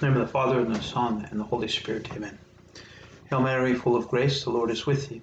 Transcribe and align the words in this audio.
The 0.00 0.06
name 0.06 0.16
of 0.16 0.26
the 0.26 0.32
Father, 0.32 0.60
and 0.60 0.74
the 0.74 0.80
Son, 0.80 1.28
and 1.30 1.38
the 1.38 1.44
Holy 1.44 1.68
Spirit. 1.68 2.10
Amen. 2.14 2.38
Hail 3.28 3.42
Mary, 3.42 3.74
full 3.74 3.96
of 3.96 4.08
grace, 4.08 4.42
the 4.42 4.48
Lord 4.48 4.70
is 4.70 4.86
with 4.86 5.10
thee. 5.10 5.20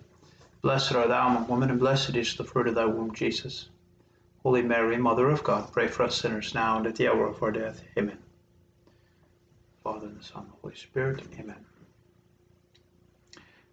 Blessed 0.62 0.94
art 0.94 1.08
thou 1.08 1.30
among 1.30 1.48
women, 1.48 1.72
and 1.72 1.80
blessed 1.80 2.16
is 2.16 2.36
the 2.36 2.44
fruit 2.44 2.68
of 2.68 2.76
thy 2.76 2.86
womb, 2.86 3.12
Jesus. 3.16 3.70
Holy 4.44 4.62
Mary, 4.62 4.98
Mother 4.98 5.32
of 5.32 5.44
God, 5.44 5.74
pray 5.74 5.88
for 5.88 6.04
us 6.04 6.22
sinners 6.22 6.54
now 6.54 6.78
and 6.78 6.86
at 6.86 6.96
the 6.96 7.08
hour 7.08 7.26
of 7.26 7.42
our 7.42 7.52
death. 7.52 7.82
Amen. 7.98 8.20
Father, 9.84 10.06
and 10.06 10.20
the 10.20 10.24
Son, 10.24 10.44
and 10.44 10.52
the 10.52 10.58
Holy 10.62 10.76
Spirit. 10.76 11.24
Amen. 11.40 11.66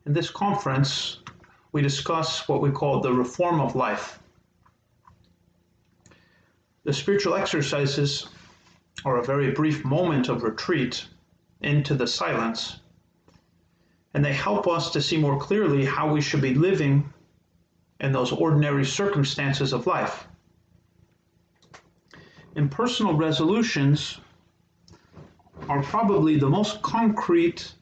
In 0.07 0.15
this 0.15 0.31
conference, 0.31 1.19
we 1.73 1.83
discuss 1.83 2.49
what 2.49 2.63
we 2.63 2.71
call 2.71 3.03
the 3.03 3.13
reform 3.13 3.61
of 3.61 3.77
life. 3.77 4.21
The 6.85 6.95
spiritual 6.95 7.35
exercises 7.35 8.27
or 9.05 9.17
a 9.17 9.25
very 9.25 9.51
brief 9.51 9.85
moment 9.85 10.29
of 10.29 10.43
retreat 10.43 11.07
into 11.61 11.95
the 11.95 12.07
silence. 12.07 12.81
And 14.15 14.25
they 14.25 14.33
help 14.33 14.69
us 14.69 14.91
to 14.93 15.03
see 15.03 15.17
more 15.17 15.39
clearly 15.39 15.85
how 15.85 16.13
we 16.13 16.21
should 16.21 16.41
be 16.41 16.55
living 16.55 17.13
in 18.01 18.13
those 18.13 18.33
ordinary 18.33 18.85
circumstances 18.85 19.73
of 19.73 19.87
life. 19.87 20.27
And 22.57 22.71
personal 22.71 23.15
resolutions 23.15 24.21
are 25.69 25.83
probably 25.83 26.39
the 26.39 26.49
most 26.49 26.83
concrete 26.83 27.75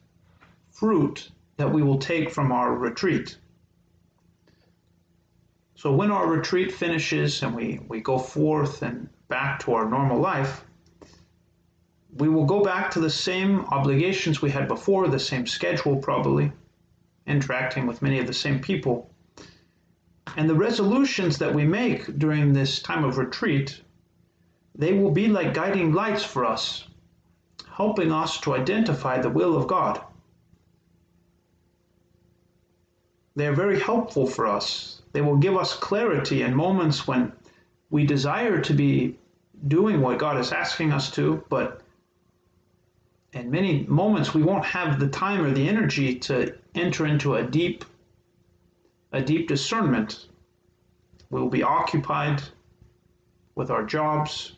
fruit 0.71 1.29
that 1.57 1.71
we 1.71 1.83
will 1.83 1.99
take 1.99 2.31
from 2.31 2.51
our 2.51 2.73
retreat. 2.73 3.37
So 5.75 5.93
when 5.93 6.11
our 6.11 6.27
retreat 6.27 6.71
finishes 6.71 7.43
and 7.43 7.53
we, 7.53 7.79
we 7.87 7.99
go 7.99 8.17
forth 8.17 8.81
and 8.81 9.09
back 9.27 9.59
to 9.59 9.73
our 9.73 9.89
normal 9.89 10.19
life, 10.19 10.63
we 12.17 12.29
will 12.29 12.45
go 12.45 12.63
back 12.63 12.91
to 12.91 12.99
the 12.99 13.09
same 13.09 13.61
obligations 13.71 14.41
we 14.41 14.51
had 14.51 14.67
before, 14.67 15.07
the 15.07 15.19
same 15.19 15.47
schedule 15.47 15.95
probably, 15.95 16.51
interacting 17.25 17.87
with 17.87 18.01
many 18.01 18.19
of 18.19 18.27
the 18.27 18.33
same 18.33 18.59
people. 18.59 19.09
And 20.37 20.49
the 20.49 20.55
resolutions 20.55 21.37
that 21.39 21.53
we 21.53 21.65
make 21.65 22.17
during 22.17 22.53
this 22.53 22.81
time 22.81 23.03
of 23.03 23.17
retreat, 23.17 23.81
they 24.75 24.93
will 24.93 25.11
be 25.11 25.27
like 25.27 25.53
guiding 25.53 25.93
lights 25.93 26.23
for 26.23 26.45
us, 26.45 26.87
helping 27.75 28.11
us 28.11 28.39
to 28.41 28.55
identify 28.55 29.19
the 29.19 29.29
will 29.29 29.55
of 29.55 29.67
God. 29.67 30.01
They 33.35 33.47
are 33.47 33.55
very 33.55 33.79
helpful 33.79 34.27
for 34.27 34.45
us. 34.45 35.01
They 35.11 35.21
will 35.21 35.37
give 35.37 35.57
us 35.57 35.75
clarity 35.75 36.43
in 36.43 36.55
moments 36.55 37.07
when 37.07 37.33
we 37.89 38.05
desire 38.05 38.59
to 38.61 38.73
be 38.73 39.17
doing 39.67 40.01
what 40.01 40.19
God 40.19 40.37
is 40.39 40.51
asking 40.51 40.91
us 40.91 41.09
to, 41.11 41.43
but 41.49 41.82
in 43.33 43.49
many 43.49 43.83
moments 43.87 44.33
we 44.33 44.43
won't 44.43 44.65
have 44.65 44.99
the 44.99 45.07
time 45.09 45.43
or 45.43 45.51
the 45.51 45.67
energy 45.67 46.15
to 46.15 46.55
enter 46.75 47.05
into 47.05 47.35
a 47.35 47.43
deep 47.43 47.83
a 49.11 49.21
deep 49.21 49.47
discernment. 49.47 50.27
We'll 51.29 51.49
be 51.49 51.63
occupied 51.63 52.41
with 53.55 53.69
our 53.69 53.83
jobs 53.83 54.53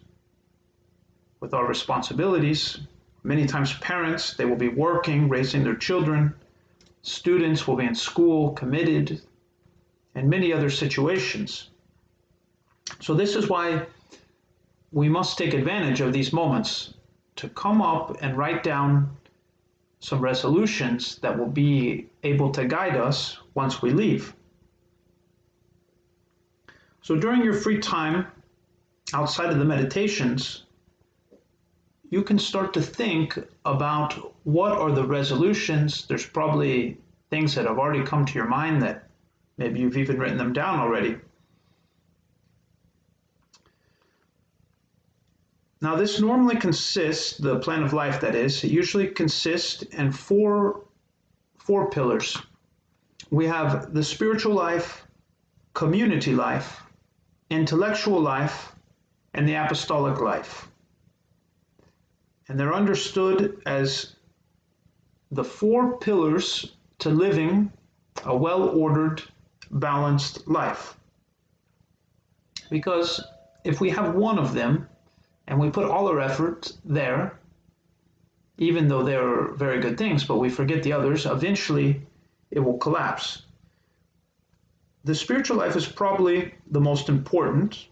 with 1.40 1.54
our 1.54 1.68
responsibilities. 1.68 2.80
Many 3.24 3.46
times 3.46 3.74
parents 3.80 4.34
they 4.34 4.46
will 4.46 4.56
be 4.56 4.70
working 4.70 5.30
raising 5.30 5.64
their 5.64 5.76
children. 5.76 6.34
Students 7.02 7.68
will 7.68 7.76
be 7.76 7.86
in 7.86 7.96
school 7.96 8.52
committed 8.52 9.22
and 10.16 10.30
many 10.30 10.52
other 10.52 10.70
situations. 10.70 11.70
So 13.00 13.14
this 13.14 13.36
is 13.36 13.50
why 13.50 13.86
we 14.92 15.10
must 15.10 15.38
take 15.38 15.54
advantage 15.54 16.02
of 16.02 16.14
these 16.14 16.32
moments 16.32 16.95
to 17.36 17.50
come 17.50 17.82
up 17.82 18.18
and 18.22 18.38
write 18.38 18.64
down 18.64 19.16
some 20.00 20.20
resolutions 20.20 21.18
that 21.20 21.38
will 21.38 21.48
be 21.48 22.08
able 22.24 22.52
to 22.52 22.66
guide 22.66 22.96
us 22.96 23.38
once 23.54 23.82
we 23.82 23.92
leave. 23.92 24.36
So 27.02 27.16
during 27.16 27.44
your 27.44 27.54
free 27.54 27.80
time, 27.80 28.28
outside 29.14 29.50
of 29.50 29.60
the 29.60 29.66
meditations, 29.66 30.64
you 32.10 32.24
can 32.24 32.40
start 32.40 32.74
to 32.74 32.82
think 32.82 33.38
about 33.66 34.14
what 34.44 34.72
are 34.74 34.92
the 34.92 35.04
resolutions. 35.04 36.06
There's 36.08 36.26
probably 36.26 36.98
things 37.30 37.56
that 37.56 37.66
have 37.66 37.80
already 37.80 38.04
come 38.04 38.26
to 38.26 38.34
your 38.34 38.48
mind 38.48 38.82
that 38.84 39.10
maybe 39.58 39.80
you've 39.80 39.98
even 39.98 40.20
written 40.20 40.38
them 40.38 40.54
down 40.54 40.80
already. 40.80 41.18
Now, 45.82 45.96
this 45.96 46.22
normally 46.22 46.56
consists, 46.56 47.38
the 47.38 47.60
plan 47.60 47.84
of 47.84 47.94
life 47.94 48.22
that 48.22 48.34
is, 48.36 48.64
it 48.64 48.72
usually 48.72 49.08
consists 49.08 49.84
in 49.84 50.12
four, 50.12 50.86
four 51.58 51.90
pillars. 51.90 52.38
We 53.30 53.46
have 53.48 53.94
the 53.94 54.04
spiritual 54.04 54.54
life, 54.54 55.06
community 55.74 56.34
life, 56.34 56.82
intellectual 57.50 58.22
life, 58.22 58.72
and 59.34 59.48
the 59.48 59.56
apostolic 59.56 60.20
life. 60.22 60.68
And 62.48 62.60
they're 62.60 62.74
understood 62.74 63.62
as 63.66 64.16
the 65.32 65.44
four 65.44 65.98
pillars 65.98 66.76
to 67.00 67.10
living 67.10 67.72
a 68.24 68.36
well 68.36 68.70
ordered, 68.70 69.22
balanced 69.72 70.48
life. 70.48 70.98
Because 72.70 73.22
if 73.64 73.82
we 73.82 73.90
have 73.90 74.16
one 74.16 74.40
of 74.40 74.54
them, 74.54 74.88
and 75.48 75.60
we 75.60 75.70
put 75.70 75.86
all 75.86 76.08
our 76.08 76.20
effort 76.20 76.74
there, 76.84 77.40
even 78.58 78.88
though 78.88 79.04
they're 79.04 79.50
very 79.54 79.80
good 79.80 79.98
things, 79.98 80.24
but 80.24 80.38
we 80.38 80.50
forget 80.50 80.82
the 80.84 80.94
others, 80.94 81.26
eventually 81.26 82.02
it 82.52 82.60
will 82.60 82.78
collapse. 82.78 83.44
The 85.04 85.14
spiritual 85.14 85.58
life 85.58 85.76
is 85.76 85.86
probably 85.86 86.56
the 86.72 86.82
most 86.82 87.10
important, 87.10 87.88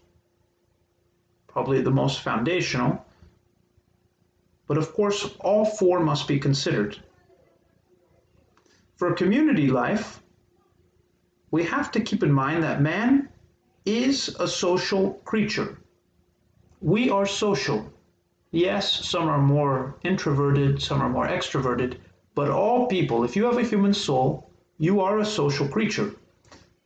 probably 1.46 1.80
the 1.80 1.90
most 1.90 2.22
foundational, 2.22 3.04
but 4.66 4.78
of 4.78 4.92
course, 4.94 5.28
all 5.40 5.64
four 5.64 6.00
must 6.00 6.26
be 6.26 6.40
considered. 6.40 6.98
For 8.96 9.12
community 9.12 9.68
life, 9.68 10.22
we 11.50 11.64
have 11.64 11.92
to 11.92 12.00
keep 12.00 12.22
in 12.22 12.32
mind 12.32 12.64
that 12.64 12.80
man 12.80 13.28
is 13.84 14.34
a 14.40 14.48
social 14.48 15.12
creature 15.24 15.78
we 16.84 17.08
are 17.08 17.24
social. 17.24 17.90
Yes, 18.50 19.08
some 19.08 19.26
are 19.26 19.40
more 19.40 19.96
introverted, 20.04 20.82
some 20.82 21.00
are 21.00 21.08
more 21.08 21.26
extroverted, 21.26 21.96
but 22.34 22.50
all 22.50 22.86
people, 22.86 23.24
if 23.24 23.34
you 23.34 23.44
have 23.44 23.56
a 23.56 23.62
human 23.62 23.94
soul, 23.94 24.50
you 24.76 25.00
are 25.00 25.18
a 25.18 25.24
social 25.24 25.66
creature. 25.66 26.14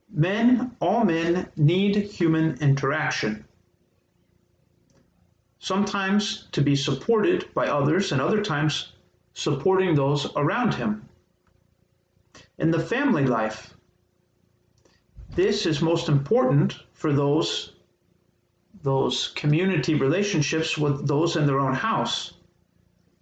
Men, 0.09 0.77
all 0.81 1.05
men 1.05 1.49
need 1.57 1.97
human 1.97 2.57
interaction. 2.61 3.45
Sometimes 5.59 6.47
to 6.53 6.63
be 6.63 6.77
supported 6.77 7.53
by 7.53 7.67
others, 7.67 8.13
and 8.13 8.21
other 8.21 8.41
times 8.41 8.93
supporting 9.35 9.97
those 9.97 10.29
around 10.37 10.75
him. 10.75 11.09
In 12.59 12.71
the 12.71 12.79
family 12.79 13.27
life, 13.27 13.75
this 15.35 15.67
is 15.67 15.83
most 15.83 16.09
important 16.09 16.85
for 16.93 17.13
those 17.13 17.73
those 18.83 19.29
community 19.29 19.95
relationships 19.95 20.79
with 20.79 21.07
those 21.07 21.37
in 21.37 21.47
their 21.47 21.61
own 21.61 21.75
house, 21.75 22.35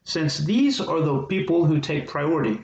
since 0.04 0.38
these 0.38 0.80
are 0.80 1.00
the 1.00 1.22
people 1.22 1.64
who 1.64 1.80
take 1.80 2.08
priority. 2.08 2.62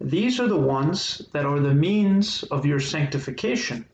These 0.00 0.40
are 0.40 0.48
the 0.48 0.56
ones 0.56 1.22
that 1.32 1.46
are 1.46 1.60
the 1.60 1.74
means 1.74 2.42
of 2.44 2.66
your 2.66 2.80
sanctification, 2.80 3.86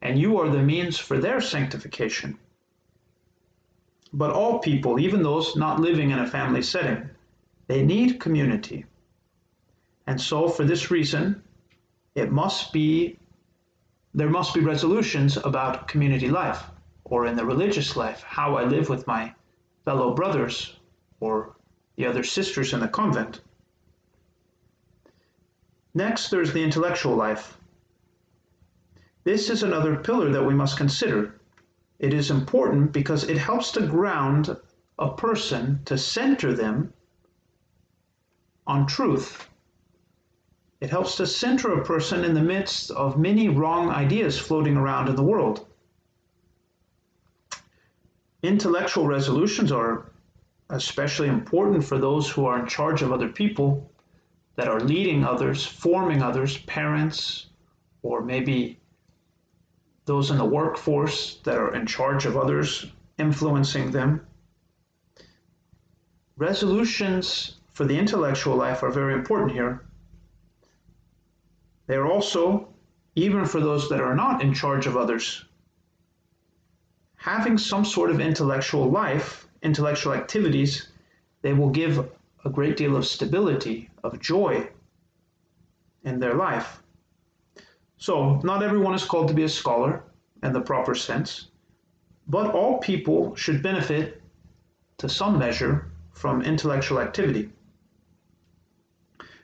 and 0.00 0.18
you 0.18 0.38
are 0.38 0.50
the 0.50 0.62
means 0.62 0.98
for 0.98 1.18
their 1.18 1.40
sanctification. 1.40 2.38
But 4.12 4.30
all 4.30 4.58
people, 4.58 5.00
even 5.00 5.22
those 5.22 5.56
not 5.56 5.80
living 5.80 6.10
in 6.10 6.18
a 6.18 6.26
family 6.26 6.62
setting, 6.62 7.08
they 7.66 7.82
need 7.82 8.20
community. 8.20 8.84
And 10.06 10.20
so, 10.20 10.48
for 10.48 10.64
this 10.64 10.90
reason, 10.90 11.42
it 12.14 12.30
must 12.30 12.72
be 12.72 13.18
there 14.14 14.28
must 14.28 14.52
be 14.52 14.60
resolutions 14.60 15.38
about 15.38 15.88
community 15.88 16.28
life 16.28 16.62
or 17.04 17.26
in 17.26 17.36
the 17.36 17.44
religious 17.44 17.96
life, 17.96 18.22
how 18.22 18.56
I 18.56 18.64
live 18.64 18.88
with 18.88 19.06
my 19.06 19.34
fellow 19.84 20.14
brothers 20.14 20.76
or 21.20 21.56
the 21.96 22.06
other 22.06 22.22
sisters 22.22 22.72
in 22.72 22.80
the 22.80 22.88
convent. 22.88 23.40
Next, 25.94 26.30
there's 26.30 26.52
the 26.52 26.62
intellectual 26.62 27.16
life. 27.16 27.58
This 29.24 29.50
is 29.50 29.62
another 29.62 29.96
pillar 29.96 30.30
that 30.32 30.44
we 30.44 30.54
must 30.54 30.78
consider. 30.78 31.38
It 31.98 32.14
is 32.14 32.30
important 32.30 32.92
because 32.92 33.24
it 33.24 33.38
helps 33.38 33.72
to 33.72 33.86
ground 33.86 34.56
a 34.98 35.14
person, 35.14 35.80
to 35.84 35.98
center 35.98 36.54
them 36.54 36.92
on 38.66 38.86
truth. 38.86 39.48
It 40.80 40.90
helps 40.90 41.16
to 41.16 41.26
center 41.26 41.72
a 41.72 41.84
person 41.84 42.24
in 42.24 42.34
the 42.34 42.40
midst 42.40 42.90
of 42.90 43.18
many 43.18 43.48
wrong 43.48 43.90
ideas 43.90 44.38
floating 44.38 44.76
around 44.76 45.08
in 45.08 45.16
the 45.16 45.22
world 45.22 45.66
intellectual 48.42 49.06
resolutions 49.06 49.70
are 49.72 50.10
especially 50.70 51.28
important 51.28 51.84
for 51.84 51.98
those 51.98 52.28
who 52.30 52.46
are 52.46 52.58
in 52.58 52.66
charge 52.66 53.02
of 53.02 53.12
other 53.12 53.28
people, 53.28 53.90
that 54.56 54.68
are 54.68 54.80
leading 54.80 55.24
others, 55.24 55.64
forming 55.64 56.22
others, 56.22 56.58
parents, 56.58 57.46
or 58.02 58.22
maybe 58.22 58.78
those 60.04 60.30
in 60.30 60.38
the 60.38 60.44
workforce 60.44 61.36
that 61.44 61.56
are 61.56 61.74
in 61.74 61.86
charge 61.86 62.26
of 62.26 62.36
others, 62.36 62.86
influencing 63.18 63.90
them. 63.90 64.26
Resolutions 66.36 67.58
for 67.70 67.84
the 67.84 67.98
intellectual 67.98 68.56
life 68.56 68.82
are 68.82 68.90
very 68.90 69.14
important 69.14 69.52
here. 69.52 69.84
They 71.86 71.94
are 71.94 72.06
also, 72.06 72.68
even 73.14 73.44
for 73.44 73.60
those 73.60 73.88
that 73.88 74.00
are 74.00 74.14
not 74.14 74.42
in 74.42 74.52
charge 74.52 74.86
of 74.86 74.96
others, 74.96 75.44
having 77.22 77.56
some 77.56 77.84
sort 77.84 78.10
of 78.10 78.20
intellectual 78.20 78.90
life, 78.90 79.46
intellectual 79.62 80.12
activities, 80.12 80.88
they 81.42 81.52
will 81.52 81.70
give 81.70 82.10
a 82.44 82.50
great 82.50 82.76
deal 82.76 82.96
of 82.96 83.06
stability, 83.06 83.88
of 84.02 84.18
joy 84.18 84.68
in 86.02 86.18
their 86.18 86.34
life. 86.34 86.82
So, 87.96 88.40
not 88.42 88.64
everyone 88.64 88.94
is 88.94 89.04
called 89.04 89.28
to 89.28 89.34
be 89.34 89.44
a 89.44 89.48
scholar 89.48 90.02
in 90.42 90.52
the 90.52 90.60
proper 90.60 90.96
sense, 90.96 91.46
but 92.26 92.52
all 92.52 92.78
people 92.78 93.36
should 93.36 93.62
benefit 93.62 94.20
to 94.98 95.08
some 95.08 95.38
measure 95.38 95.92
from 96.10 96.42
intellectual 96.42 96.98
activity. 96.98 97.50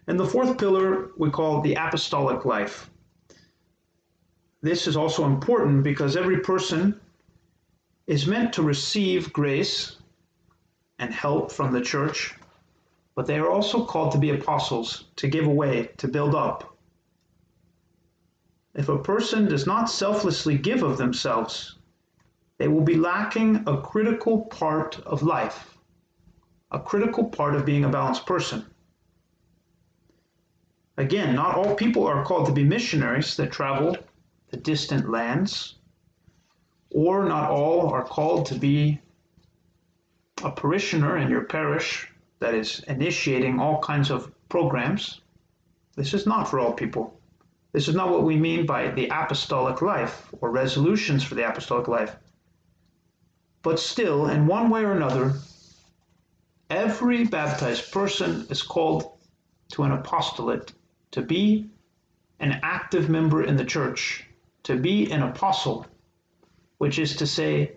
And 0.09 0.19
the 0.19 0.27
fourth 0.27 0.59
pillar 0.59 1.11
we 1.17 1.31
call 1.31 1.61
the 1.61 1.75
apostolic 1.75 2.45
life. 2.45 2.91
This 4.63 4.89
is 4.89 4.97
also 4.97 5.27
important 5.27 5.85
because 5.85 6.17
every 6.17 6.41
person 6.41 7.01
is 8.08 8.26
meant 8.26 8.55
to 8.55 8.62
receive 8.62 9.34
grace 9.34 9.96
and 10.99 11.12
help 11.12 11.52
from 11.52 11.72
the 11.72 11.81
church, 11.81 12.34
but 13.14 13.26
they 13.26 13.38
are 13.38 13.50
also 13.50 13.84
called 13.84 14.10
to 14.10 14.19
be 14.19 14.31
apostles, 14.31 15.05
to 15.16 15.28
give 15.28 15.46
away, 15.46 15.90
to 15.99 16.08
build 16.08 16.34
up. 16.34 16.75
If 18.75 18.88
a 18.88 18.99
person 18.99 19.46
does 19.46 19.66
not 19.66 19.90
selflessly 19.90 20.56
give 20.56 20.82
of 20.82 20.96
themselves, 20.96 21.76
they 22.56 22.66
will 22.66 22.81
be 22.81 22.96
lacking 22.96 23.64
a 23.66 23.82
critical 23.82 24.46
part 24.46 24.99
of 25.00 25.22
life, 25.22 25.76
a 26.70 26.81
critical 26.81 27.28
part 27.28 27.55
of 27.55 27.66
being 27.66 27.84
a 27.84 27.90
balanced 27.90 28.25
person. 28.25 28.64
Again, 30.96 31.34
not 31.34 31.56
all 31.56 31.75
people 31.75 32.06
are 32.06 32.25
called 32.25 32.46
to 32.46 32.52
be 32.52 32.64
missionaries 32.64 33.37
that 33.37 33.52
travel 33.52 33.99
the 34.49 34.56
distant 34.56 35.10
lands 35.10 35.78
or 36.90 37.25
not 37.25 37.50
all 37.50 37.88
are 37.90 38.05
called 38.05 38.46
to 38.46 38.55
be 38.55 39.00
a 40.43 40.50
parishioner 40.50 41.19
in 41.19 41.31
your 41.31 41.44
parish 41.44 42.08
that 42.38 42.55
is 42.55 42.81
initiating 42.81 43.58
all 43.58 43.81
kinds 43.82 44.11
of 44.11 44.32
programs. 44.49 45.20
This 45.96 46.14
is 46.14 46.26
not 46.26 46.49
for 46.49 46.61
all 46.61 46.73
people. 46.73 47.20
This 47.73 47.88
is 47.88 47.94
not 47.94 48.11
what 48.11 48.23
we 48.23 48.37
mean 48.37 48.64
by 48.64 48.90
the 48.90 49.08
apostolic 49.08 49.82
life 49.82 50.29
or 50.40 50.50
resolutions 50.50 51.23
for 51.23 51.35
the 51.35 51.49
apostolic 51.49 51.88
life. 51.88 52.17
But 53.62 53.79
still, 53.79 54.29
in 54.29 54.46
one 54.46 54.70
way 54.70 54.84
or 54.84 54.93
another, 54.93 55.34
every 56.70 57.25
baptized 57.25 57.93
person 57.93 58.46
is 58.49 58.62
called 58.62 59.19
to 59.73 59.82
an 59.82 59.93
apostolate, 59.93 60.73
to 61.11 61.23
be 61.23 61.69
an 62.41 62.61
active 62.62 63.11
member 63.11 63.43
in 63.43 63.56
the 63.56 63.64
church, 63.64 64.25
to 64.62 64.76
be 64.76 65.11
an 65.11 65.23
apostle 65.23 65.87
which 66.79 66.99
is 66.99 67.17
to 67.17 67.27
say, 67.27 67.73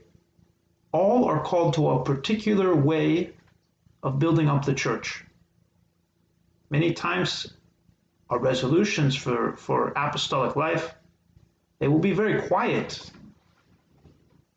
all 0.92 1.26
are 1.26 1.44
called 1.44 1.74
to 1.74 1.90
a 1.90 2.04
particular 2.04 2.76
way 2.76 3.32
of 4.04 4.20
building 4.20 4.48
up 4.48 4.66
the 4.66 4.74
church. 4.74 5.24
Many 6.70 6.94
times, 6.94 7.54
our 8.30 8.40
resolutions 8.40 9.16
for, 9.16 9.56
for 9.58 9.90
apostolic 9.96 10.56
life, 10.56 10.94
they 11.80 11.88
will 11.88 12.00
be 12.00 12.14
very 12.14 12.48
quiet, 12.48 13.12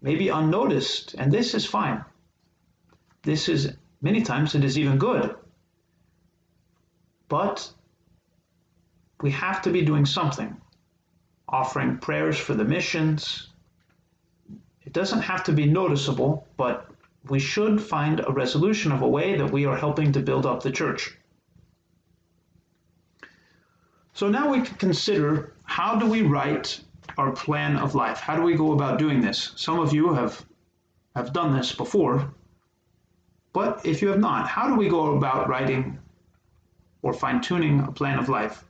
maybe 0.01 0.29
unnoticed, 0.29 1.15
and 1.15 1.33
this 1.33 1.55
is 1.55 1.65
fine. 1.65 2.05
This 3.23 3.49
is, 3.49 3.73
many 4.03 4.23
times, 4.23 4.55
it 4.55 4.63
is 4.63 4.79
even 4.79 4.99
good. 4.99 5.35
But 7.29 7.73
we 9.23 9.31
have 9.31 9.63
to 9.63 9.71
be 9.71 9.83
doing 9.83 10.05
something, 10.05 10.55
offering 11.49 11.99
prayers 11.99 12.39
for 12.39 12.55
the 12.55 12.65
missions, 12.65 13.49
doesn't 14.95 15.21
have 15.21 15.45
to 15.45 15.53
be 15.53 15.67
noticeable, 15.67 16.47
but 16.57 16.89
we 17.29 17.39
should 17.39 17.83
find 17.83 18.21
a 18.21 18.33
resolution 18.33 18.93
of 18.93 19.03
a 19.03 19.09
way 19.09 19.37
that 19.37 19.51
we 19.51 19.67
are 19.67 19.77
helping 19.77 20.13
to 20.13 20.21
build 20.21 20.47
up 20.47 20.63
the 20.63 20.71
church. 20.71 21.19
So 24.13 24.29
now 24.29 24.51
we 24.51 24.63
can 24.63 24.77
consider 24.77 25.53
how 25.65 25.97
do 25.97 26.07
we 26.07 26.23
write 26.23 26.81
our 27.19 27.33
plan 27.33 27.77
of 27.77 27.95
life? 27.95 28.21
How 28.21 28.37
do 28.37 28.43
we 28.43 28.55
go 28.55 28.73
about 28.73 28.99
doing 28.99 29.21
this? 29.21 29.53
Some 29.57 29.81
of 29.81 29.93
you 29.93 30.15
have 30.15 30.45
have 31.17 31.33
done 31.33 31.57
this 31.57 31.73
before, 31.73 32.35
but 33.53 33.85
if 33.87 34.03
you 34.03 34.09
have 34.09 34.19
not, 34.19 34.49
how 34.49 34.69
do 34.69 34.75
we 34.75 34.89
go 34.89 35.17
about 35.17 35.49
writing 35.49 35.99
or 37.03 37.13
fine 37.13 37.41
tuning 37.41 37.81
a 37.81 37.93
plan 37.93 38.19
of 38.19 38.29
life? 38.29 38.65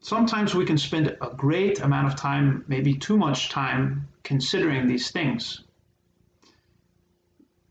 Sometimes 0.00 0.54
we 0.54 0.64
can 0.64 0.78
spend 0.78 1.16
a 1.20 1.30
great 1.36 1.80
amount 1.80 2.06
of 2.06 2.16
time, 2.16 2.64
maybe 2.68 2.94
too 2.94 3.16
much 3.16 3.50
time, 3.50 4.08
considering 4.22 4.86
these 4.86 5.10
things. 5.10 5.62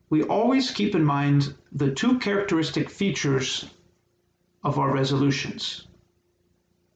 We 0.09 0.23
always 0.23 0.71
keep 0.71 0.95
in 0.95 1.03
mind 1.03 1.53
the 1.71 1.91
two 1.91 2.17
characteristic 2.19 2.89
features 2.89 3.69
of 4.63 4.79
our 4.79 4.91
resolutions. 4.91 5.87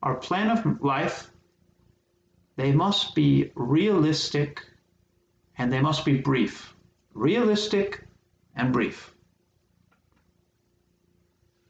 Our 0.02 0.16
plan 0.16 0.50
of 0.50 0.82
life, 0.82 1.30
they 2.56 2.72
must 2.72 3.14
be 3.14 3.50
realistic 3.54 4.64
and 5.56 5.72
they 5.72 5.80
must 5.80 6.04
be 6.04 6.18
brief. 6.18 6.74
Realistic 7.14 8.04
and 8.56 8.72
brief. 8.72 9.14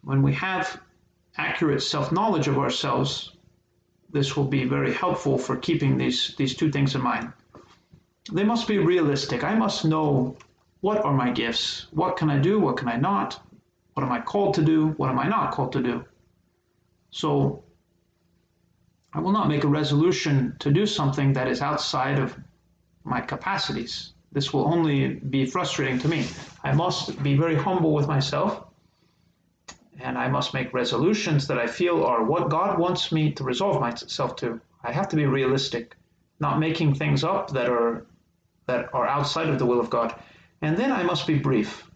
When 0.03 0.23
we 0.23 0.35
have 0.35 0.81
accurate 1.37 1.83
self 1.83 2.13
knowledge 2.13 2.49
of 2.49 2.59
ourselves, 2.59 3.34
this 4.15 4.37
will 4.37 4.45
be 4.45 4.65
very 4.65 4.95
helpful 4.95 5.37
for 5.37 5.57
keeping 5.57 5.99
these, 5.99 6.35
these 6.39 6.55
two 6.55 6.71
things 6.71 6.95
in 6.95 7.03
mind. 7.03 7.33
They 8.33 8.45
must 8.45 8.69
be 8.69 8.79
realistic. 8.79 9.43
I 9.43 9.57
must 9.57 9.85
know 9.85 10.37
what 10.81 11.05
are 11.05 11.13
my 11.13 11.31
gifts? 11.31 11.89
What 11.91 12.17
can 12.17 12.31
I 12.31 12.39
do? 12.39 12.61
What 12.61 12.77
can 12.77 12.89
I 12.89 12.97
not? 12.97 13.41
What 13.95 14.05
am 14.05 14.13
I 14.13 14.21
called 14.21 14.55
to 14.55 14.63
do? 14.63 14.91
What 14.99 15.11
am 15.11 15.19
I 15.19 15.27
not 15.27 15.51
called 15.51 15.73
to 15.73 15.83
do? 15.83 16.05
So 17.11 17.65
I 19.13 19.19
will 19.19 19.33
not 19.33 19.49
make 19.49 19.65
a 19.65 19.69
resolution 19.69 20.57
to 20.61 20.71
do 20.71 20.87
something 20.87 21.33
that 21.33 21.49
is 21.49 21.61
outside 21.61 22.21
of 22.21 22.39
my 23.03 23.21
capacities. 23.21 24.13
This 24.31 24.53
will 24.53 24.73
only 24.73 25.15
be 25.15 25.45
frustrating 25.45 25.99
to 25.99 26.09
me. 26.09 26.27
I 26.63 26.73
must 26.73 27.21
be 27.21 27.37
very 27.37 27.57
humble 27.57 27.93
with 27.93 28.07
myself 28.07 28.64
and 30.01 30.19
I 30.19 30.29
must 30.29 30.55
make 30.55 30.75
resolutions 30.75 31.47
that 31.47 31.59
I 31.59 31.67
feel 31.67 32.05
are 32.05 32.25
what 32.25 32.51
God 32.51 32.79
wants 32.79 33.13
me 33.13 33.33
to 33.33 33.45
resolve 33.45 33.81
myself 33.81 34.37
to. 34.37 34.61
I 34.83 34.93
have 34.93 35.09
to 35.09 35.17
be 35.17 35.27
realistic, 35.27 35.97
not 36.41 36.59
making 36.59 36.95
things 36.95 37.25
up 37.25 37.51
that 37.53 37.69
are 37.69 38.07
that 38.67 38.93
are 38.95 39.07
outside 39.07 39.49
of 39.49 39.59
the 39.59 39.67
will 39.67 39.81
of 39.81 39.91
God. 39.91 40.15
And 40.63 40.77
then 40.77 40.91
I 40.91 41.03
must 41.03 41.27
be 41.27 41.39
brief. 41.39 41.89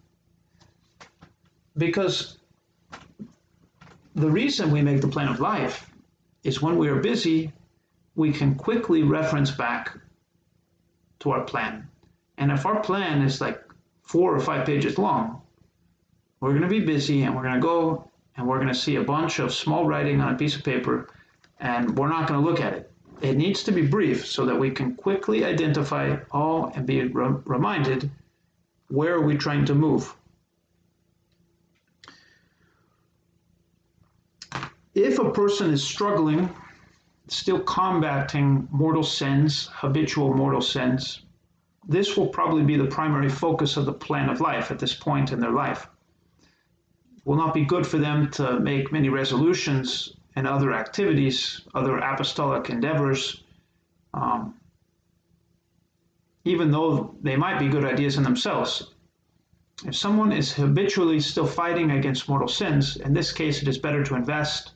Because 1.77 2.39
the 4.15 4.31
reason 4.31 4.71
we 4.71 4.83
make 4.83 5.01
the 5.01 5.09
plan 5.09 5.29
of 5.29 5.41
life 5.41 5.91
is 6.45 6.61
when 6.61 6.77
we 6.77 6.89
are 6.89 7.01
busy, 7.01 7.53
we 8.17 8.33
can 8.33 8.55
quickly 8.55 9.03
reference 9.03 9.51
back 9.51 9.97
to 11.21 11.31
our 11.31 11.43
plan. 11.45 11.89
And 12.37 12.51
if 12.51 12.67
our 12.67 12.81
plan 12.81 13.23
is 13.23 13.41
like 13.41 13.63
four 14.03 14.35
or 14.35 14.41
five 14.41 14.67
pages 14.67 14.99
long, 14.99 15.41
we're 16.41 16.51
going 16.51 16.63
to 16.63 16.69
be 16.69 16.81
busy 16.81 17.23
and 17.23 17.35
we're 17.35 17.43
going 17.43 17.55
to 17.55 17.61
go 17.61 18.11
and 18.37 18.47
we're 18.47 18.57
going 18.57 18.69
to 18.69 18.75
see 18.75 18.97
a 18.97 19.03
bunch 19.03 19.41
of 19.41 19.53
small 19.53 19.87
writing 19.87 20.21
on 20.21 20.33
a 20.33 20.39
piece 20.39 20.55
of 20.55 20.63
paper 20.63 21.09
and 21.59 21.99
we're 21.99 22.09
not 22.09 22.29
going 22.29 22.41
to 22.41 22.47
look 22.47 22.61
at 22.61 22.73
it. 22.73 22.93
It 23.21 23.37
needs 23.37 23.65
to 23.65 23.73
be 23.73 23.85
brief 23.85 24.25
so 24.27 24.47
that 24.47 24.55
we 24.55 24.71
can 24.71 24.95
quickly 24.95 25.45
identify 25.45 26.17
all 26.31 26.71
and 26.77 26.87
be 26.87 27.03
re 27.03 27.35
reminded 27.45 28.11
where 28.89 29.15
are 29.15 29.23
we 29.23 29.37
trying 29.37 29.65
to 29.67 29.75
move. 29.75 30.15
If 34.95 35.19
a 35.19 35.31
person 35.31 35.73
is 35.73 35.83
struggling, 35.83 36.49
still 37.27 37.61
combating 37.61 38.69
mortal 38.71 39.03
sins, 39.03 39.69
habitual 39.73 40.35
mortal 40.35 40.61
sins, 40.61 41.23
this 41.89 42.17
will 42.17 42.29
probably 42.29 42.63
be 42.63 42.77
the 42.77 42.87
primary 42.87 43.29
focus 43.29 43.77
of 43.77 43.87
the 43.87 43.93
plan 43.93 44.29
of 44.29 44.41
life 44.41 44.71
at 44.71 44.79
this 44.79 44.95
point 44.95 45.33
in 45.33 45.41
their 45.41 45.53
life 45.53 45.89
will 47.29 47.37
not 47.37 47.53
be 47.53 47.63
good 47.63 47.87
for 47.87 47.99
them 47.99 48.31
to 48.31 48.59
make 48.59 48.91
many 48.91 49.11
resolutions 49.11 50.15
and 50.35 50.47
other 50.47 50.73
activities, 50.73 51.61
other 51.75 51.99
apostolic 51.99 52.71
endeavors, 52.71 53.43
um, 54.15 54.55
even 56.47 56.71
though 56.71 57.15
they 57.21 57.37
might 57.37 57.59
be 57.59 57.69
good 57.69 57.85
ideas 57.85 58.17
in 58.17 58.23
themselves. 58.23 58.95
If 59.85 59.95
someone 59.95 60.33
is 60.33 60.55
habitually 60.55 61.21
still 61.21 61.47
fighting 61.47 61.91
against 61.91 62.31
mortal 62.31 62.49
sins, 62.49 62.97
in 62.97 63.13
this 63.13 63.31
case, 63.31 63.61
it 63.61 63.69
is 63.69 63.77
better 63.77 64.03
to 64.05 64.15
invest 64.15 64.73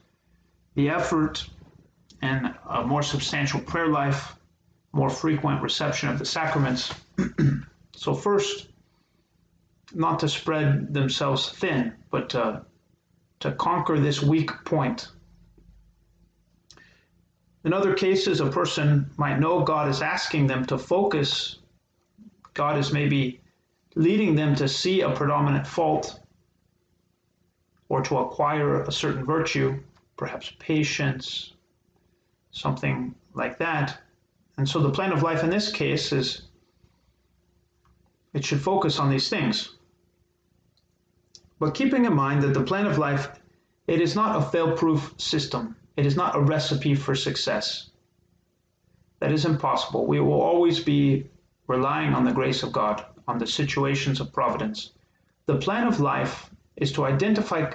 the 0.74 0.90
effort 0.90 1.48
in 2.20 2.54
a 2.68 2.84
more 2.84 3.02
substantial 3.02 3.60
prayer 3.60 3.88
life, 3.88 4.36
more 4.92 5.08
frequent 5.08 5.62
reception 5.62 6.10
of 6.10 6.18
the 6.18 6.26
sacraments. 6.26 6.92
so, 7.96 8.12
first, 8.12 8.68
not 9.94 10.18
to 10.18 10.28
spread 10.28 10.92
themselves 10.92 11.48
thin, 11.48 11.94
but 12.12 12.28
to, 12.28 12.62
to 13.40 13.50
conquer 13.52 13.98
this 13.98 14.22
weak 14.22 14.50
point. 14.64 15.08
In 17.64 17.72
other 17.72 17.94
cases, 17.94 18.40
a 18.40 18.50
person 18.50 19.10
might 19.16 19.40
know 19.40 19.64
God 19.64 19.88
is 19.88 20.02
asking 20.02 20.46
them 20.46 20.64
to 20.66 20.78
focus. 20.78 21.58
God 22.54 22.78
is 22.78 22.92
maybe 22.92 23.40
leading 23.94 24.34
them 24.34 24.54
to 24.56 24.68
see 24.68 25.00
a 25.00 25.10
predominant 25.10 25.66
fault 25.66 26.20
or 27.88 28.02
to 28.02 28.18
acquire 28.18 28.82
a 28.82 28.92
certain 28.92 29.24
virtue, 29.24 29.80
perhaps 30.16 30.52
patience, 30.58 31.54
something 32.50 33.14
like 33.34 33.58
that. 33.58 34.00
And 34.58 34.68
so 34.68 34.80
the 34.80 34.90
plan 34.90 35.12
of 35.12 35.22
life 35.22 35.42
in 35.42 35.50
this 35.50 35.72
case 35.72 36.12
is 36.12 36.42
it 38.34 38.44
should 38.44 38.60
focus 38.60 38.98
on 38.98 39.08
these 39.08 39.28
things. 39.28 39.76
But 41.62 41.74
keeping 41.74 42.06
in 42.06 42.14
mind 42.14 42.42
that 42.42 42.54
the 42.54 42.64
plan 42.64 42.86
of 42.86 42.98
life, 42.98 43.30
it 43.86 44.00
is 44.00 44.16
not 44.16 44.34
a 44.34 44.42
fail-proof 44.42 45.14
system. 45.16 45.76
It 45.96 46.04
is 46.04 46.16
not 46.16 46.34
a 46.34 46.40
recipe 46.40 46.96
for 46.96 47.14
success. 47.14 47.90
That 49.20 49.30
is 49.30 49.44
impossible. 49.44 50.04
We 50.08 50.18
will 50.18 50.42
always 50.42 50.80
be 50.80 51.30
relying 51.68 52.14
on 52.14 52.24
the 52.24 52.32
grace 52.32 52.64
of 52.64 52.72
God, 52.72 53.06
on 53.28 53.38
the 53.38 53.46
situations 53.46 54.18
of 54.18 54.32
providence. 54.32 54.90
The 55.46 55.58
plan 55.58 55.86
of 55.86 56.00
life 56.00 56.50
is 56.74 56.90
to 56.94 57.04
identify 57.04 57.72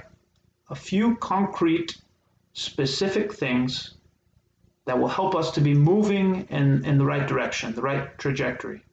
a 0.69 0.75
few 0.75 1.15
concrete, 1.15 1.95
specific 2.51 3.31
things 3.31 3.93
that 4.83 4.99
will 4.99 5.07
help 5.07 5.33
us 5.33 5.49
to 5.51 5.61
be 5.61 5.73
moving 5.73 6.45
in, 6.49 6.83
in 6.83 6.97
the 6.97 7.05
right 7.05 7.25
direction, 7.25 7.73
the 7.73 7.81
right 7.81 8.17
trajectory. 8.17 8.83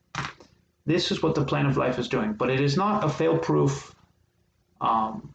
This 0.86 1.10
is 1.10 1.20
what 1.20 1.34
the 1.34 1.44
plan 1.44 1.66
of 1.66 1.76
life 1.76 1.98
is 1.98 2.06
doing, 2.06 2.34
but 2.34 2.48
it 2.48 2.60
is 2.60 2.76
not 2.76 3.02
a 3.02 3.08
fail 3.08 3.36
proof 3.36 3.90
um, 4.84 5.34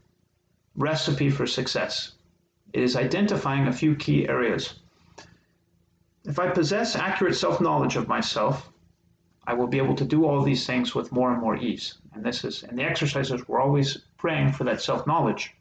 recipe 0.75 1.29
for 1.29 1.48
success. 1.48 2.13
It 2.72 2.84
is 2.84 2.96
identifying 2.96 3.68
a 3.68 3.74
few 3.74 3.96
key 3.96 4.27
areas. 4.27 4.75
If 6.25 6.38
I 6.38 6.50
possess 6.50 6.96
accurate 6.96 7.36
self 7.36 7.60
knowledge 7.60 7.96
of 7.96 8.08
myself, 8.08 8.70
I 9.48 9.53
will 9.53 9.68
be 9.68 9.79
able 9.79 9.96
to 9.96 10.06
do 10.06 10.25
all 10.25 10.44
these 10.44 10.68
things 10.68 10.94
with 10.94 11.12
more 11.12 11.32
and 11.32 11.41
more 11.41 11.58
ease. 11.58 11.96
And 12.13 12.24
this 12.24 12.44
is 12.44 12.63
in 12.63 12.75
the 12.75 12.84
exercises, 12.84 13.48
we're 13.48 13.62
always 13.62 13.98
praying 14.18 14.51
for 14.53 14.63
that 14.65 14.82
self 14.82 15.08
knowledge. 15.08 15.56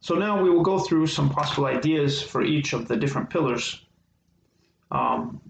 So 0.00 0.16
now 0.16 0.42
we 0.42 0.50
will 0.50 0.62
go 0.62 0.78
through 0.80 1.06
some 1.06 1.30
possible 1.30 1.66
ideas 1.66 2.20
for 2.20 2.42
each 2.42 2.72
of 2.72 2.88
the 2.88 2.96
different 2.96 3.30
pillars. 3.30 3.84
Um, 4.90 5.40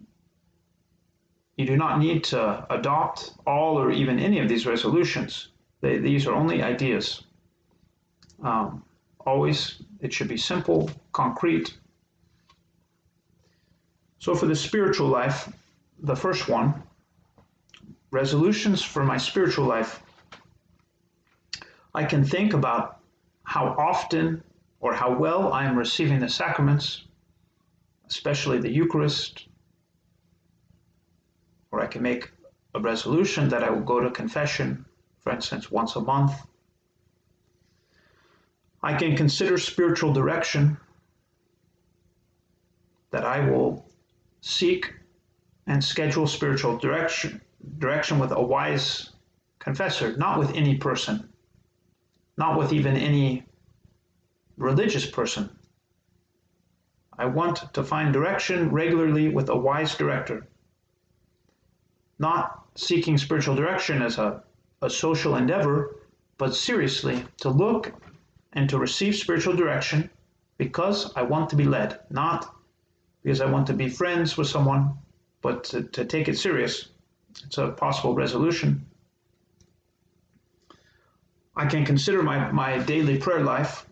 you 1.60 1.66
do 1.66 1.76
not 1.76 1.98
need 1.98 2.24
to 2.24 2.66
adopt 2.70 3.34
all 3.46 3.78
or 3.78 3.90
even 3.90 4.18
any 4.18 4.38
of 4.38 4.48
these 4.48 4.64
resolutions. 4.64 5.48
They, 5.82 5.98
these 5.98 6.26
are 6.26 6.34
only 6.34 6.62
ideas. 6.62 7.22
Um, 8.42 8.82
always, 9.26 9.82
it 10.00 10.10
should 10.10 10.28
be 10.28 10.38
simple, 10.38 10.90
concrete. 11.12 11.76
So, 14.18 14.34
for 14.34 14.46
the 14.46 14.56
spiritual 14.56 15.08
life, 15.08 15.52
the 15.98 16.16
first 16.16 16.48
one 16.48 16.82
resolutions 18.10 18.82
for 18.82 19.04
my 19.04 19.18
spiritual 19.18 19.66
life. 19.66 20.02
I 21.94 22.04
can 22.04 22.24
think 22.24 22.54
about 22.54 23.00
how 23.44 23.66
often 23.78 24.42
or 24.80 24.94
how 24.94 25.12
well 25.16 25.52
I 25.52 25.64
am 25.64 25.76
receiving 25.76 26.20
the 26.20 26.28
sacraments, 26.28 27.04
especially 28.08 28.58
the 28.58 28.70
Eucharist, 28.70 29.46
or 31.70 31.80
I 31.80 31.86
can 31.86 32.02
make 32.02 32.30
a 32.74 32.80
resolution 32.80 33.48
that 33.48 33.64
I 33.64 33.70
will 33.70 33.82
go 33.82 34.00
to 34.00 34.10
confession, 34.10 34.84
for 35.20 35.32
instance, 35.32 35.70
once 35.70 35.96
a 35.96 36.00
month. 36.00 36.32
I 38.82 38.94
can 38.94 39.16
consider 39.16 39.58
spiritual 39.58 40.12
direction 40.12 40.76
that 43.10 43.24
I 43.24 43.40
will 43.48 43.84
seek 44.40 44.92
and 45.66 45.82
schedule 45.84 46.26
spiritual 46.26 46.78
direction 46.78 47.40
direction 47.78 48.18
with 48.18 48.32
a 48.32 48.42
wise 48.42 49.10
confessor, 49.58 50.16
not 50.16 50.38
with 50.38 50.54
any 50.54 50.78
person, 50.78 51.28
not 52.38 52.58
with 52.58 52.72
even 52.72 52.96
any 52.96 53.44
religious 54.56 55.04
person. 55.04 55.50
I 57.18 57.26
want 57.26 57.74
to 57.74 57.84
find 57.84 58.14
direction 58.14 58.70
regularly 58.70 59.28
with 59.28 59.50
a 59.50 59.56
wise 59.56 59.94
director 59.94 60.48
not 62.20 62.66
seeking 62.74 63.16
spiritual 63.18 63.56
direction 63.56 64.02
as 64.02 64.18
a, 64.18 64.42
a 64.82 64.90
social 64.90 65.36
endeavor, 65.36 65.96
but 66.38 66.54
seriously 66.54 67.24
to 67.38 67.48
look 67.48 67.92
and 68.52 68.68
to 68.68 68.78
receive 68.78 69.16
spiritual 69.16 69.54
direction 69.54 70.08
because 70.58 71.12
I 71.16 71.22
want 71.22 71.48
to 71.50 71.56
be 71.56 71.64
led, 71.64 71.98
not 72.10 72.54
because 73.22 73.40
I 73.40 73.46
want 73.46 73.66
to 73.68 73.72
be 73.72 73.88
friends 73.88 74.36
with 74.36 74.48
someone, 74.48 74.92
but 75.40 75.64
to, 75.64 75.82
to 75.82 76.04
take 76.04 76.28
it 76.28 76.38
serious. 76.38 76.88
It's 77.44 77.58
a 77.58 77.68
possible 77.68 78.14
resolution. 78.14 78.84
I 81.56 81.66
can 81.66 81.84
consider 81.84 82.22
my, 82.22 82.50
my 82.52 82.78
daily 82.78 83.18
prayer 83.18 83.42
life. 83.42 83.86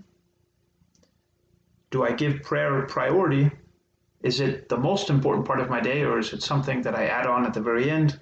Do 1.91 2.05
I 2.05 2.13
give 2.13 2.43
prayer 2.43 2.83
priority 2.83 3.51
is 4.23 4.41
it 4.41 4.69
the 4.69 4.77
most 4.77 5.11
important 5.11 5.47
part 5.47 5.61
of 5.61 5.71
my 5.71 5.81
day 5.81 6.03
or 6.03 6.19
is 6.19 6.33
it 6.33 6.43
something 6.43 6.83
that 6.83 6.95
I 6.95 7.07
add 7.07 7.27
on 7.27 7.47
at 7.47 7.55
the 7.55 7.61
very 7.61 7.91
end? 7.91 8.19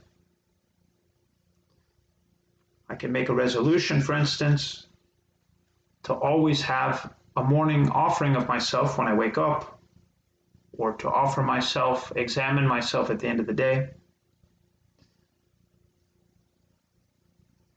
I 2.88 2.94
can 2.94 3.12
make 3.12 3.28
a 3.28 3.34
resolution, 3.34 4.00
for 4.00 4.12
instance, 4.12 4.86
to 6.04 6.14
always 6.14 6.62
have 6.62 7.12
a 7.36 7.42
morning 7.42 7.90
offering 7.90 8.36
of 8.36 8.46
myself 8.48 8.96
when 8.96 9.08
I 9.08 9.14
wake 9.14 9.38
up, 9.38 9.80
or 10.72 10.92
to 10.92 11.10
offer 11.10 11.42
myself, 11.42 12.12
examine 12.14 12.66
myself 12.66 13.10
at 13.10 13.18
the 13.18 13.26
end 13.26 13.40
of 13.40 13.46
the 13.46 13.52
day. 13.52 13.90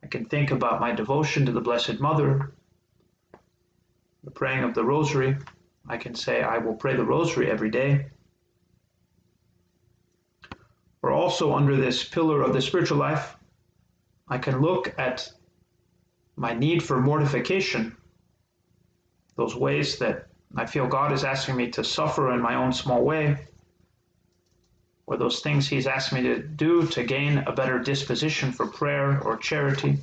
I 0.03 0.07
can 0.07 0.25
think 0.25 0.51
about 0.51 0.79
my 0.79 0.91
devotion 0.91 1.45
to 1.45 1.51
the 1.51 1.61
Blessed 1.61 1.99
Mother, 1.99 2.51
the 4.23 4.31
praying 4.31 4.63
of 4.63 4.73
the 4.73 4.83
Rosary. 4.83 5.37
I 5.89 5.97
can 5.97 6.13
say, 6.13 6.43
I 6.43 6.59
will 6.59 6.75
pray 6.75 6.95
the 6.95 7.03
rosary 7.03 7.49
every 7.49 7.71
day. 7.71 8.05
Or 11.01 11.11
also 11.11 11.53
under 11.53 11.75
this 11.75 12.03
pillar 12.03 12.43
of 12.43 12.53
the 12.53 12.61
spiritual 12.61 12.99
life, 12.99 13.35
I 14.27 14.37
can 14.37 14.61
look 14.61 14.93
at 14.99 15.33
my 16.35 16.53
need 16.53 16.83
for 16.83 17.01
mortification, 17.01 17.97
those 19.35 19.55
ways 19.55 19.97
that 19.97 20.27
I 20.55 20.67
feel 20.67 20.87
God 20.87 21.11
is 21.11 21.23
asking 21.23 21.55
me 21.55 21.71
to 21.71 21.83
suffer 21.83 22.31
in 22.33 22.39
my 22.39 22.55
own 22.55 22.71
small 22.71 23.03
way, 23.03 23.37
or 25.07 25.17
those 25.17 25.39
things 25.39 25.67
He's 25.67 25.87
asked 25.87 26.13
me 26.13 26.21
to 26.21 26.39
do 26.39 26.85
to 26.87 27.03
gain 27.03 27.39
a 27.39 27.51
better 27.51 27.79
disposition 27.79 28.51
for 28.51 28.67
prayer 28.67 29.19
or 29.23 29.37
charity. 29.37 29.97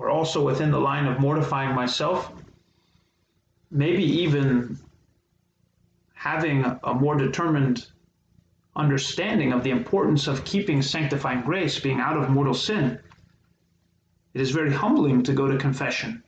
Or 0.00 0.08
also 0.08 0.42
within 0.42 0.70
the 0.70 0.80
line 0.80 1.06
of 1.06 1.20
mortifying 1.20 1.74
myself, 1.74 2.32
maybe 3.70 4.02
even 4.02 4.78
having 6.14 6.64
a 6.84 6.94
more 6.94 7.16
determined 7.16 7.86
understanding 8.74 9.52
of 9.52 9.62
the 9.62 9.70
importance 9.70 10.26
of 10.26 10.42
keeping 10.46 10.80
sanctifying 10.80 11.42
grace, 11.42 11.78
being 11.78 12.00
out 12.00 12.16
of 12.16 12.30
mortal 12.30 12.54
sin. 12.54 12.98
It 14.32 14.40
is 14.40 14.52
very 14.52 14.72
humbling 14.72 15.22
to 15.24 15.34
go 15.34 15.46
to 15.46 15.58
confession. 15.58 16.22